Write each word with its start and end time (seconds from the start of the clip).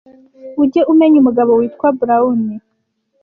Ujya 0.61 0.81
umenya 0.91 1.17
umugabo 1.19 1.51
witwa 1.59 1.87
Brown? 1.99 2.39